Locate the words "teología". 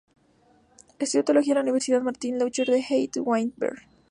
1.23-1.51